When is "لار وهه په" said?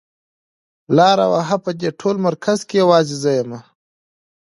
0.97-1.71